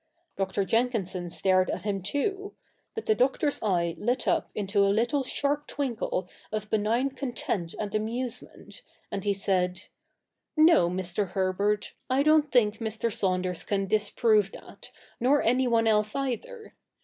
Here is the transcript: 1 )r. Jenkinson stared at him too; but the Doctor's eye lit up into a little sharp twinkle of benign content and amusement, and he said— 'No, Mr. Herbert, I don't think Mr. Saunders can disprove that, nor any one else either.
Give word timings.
1 0.37 0.51
)r. 0.57 0.65
Jenkinson 0.65 1.29
stared 1.29 1.69
at 1.69 1.83
him 1.83 2.01
too; 2.01 2.55
but 2.95 3.05
the 3.05 3.13
Doctor's 3.13 3.61
eye 3.61 3.93
lit 3.99 4.27
up 4.27 4.49
into 4.55 4.83
a 4.83 4.89
little 4.89 5.21
sharp 5.23 5.67
twinkle 5.67 6.27
of 6.51 6.71
benign 6.71 7.11
content 7.11 7.75
and 7.79 7.93
amusement, 7.93 8.81
and 9.11 9.23
he 9.25 9.33
said— 9.35 9.83
'No, 10.57 10.89
Mr. 10.89 11.33
Herbert, 11.33 11.93
I 12.09 12.23
don't 12.23 12.51
think 12.51 12.77
Mr. 12.79 13.13
Saunders 13.13 13.63
can 13.63 13.85
disprove 13.85 14.51
that, 14.53 14.89
nor 15.19 15.43
any 15.43 15.67
one 15.67 15.85
else 15.85 16.15
either. 16.15 16.73